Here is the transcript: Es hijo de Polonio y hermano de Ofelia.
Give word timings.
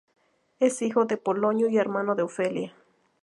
Es 0.59 0.81
hijo 0.81 1.05
de 1.05 1.17
Polonio 1.17 1.69
y 1.69 1.77
hermano 1.77 2.15
de 2.15 2.23
Ofelia. 2.23 2.73